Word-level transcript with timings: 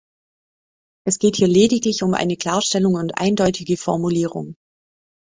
Es 1.05 1.19
geht 1.19 1.35
hier 1.35 1.47
lediglich 1.47 2.01
um 2.01 2.15
eine 2.15 2.35
Klarstellung 2.35 2.95
und 2.95 3.19
eindeutige 3.19 3.77
Formulierung. 3.77 4.55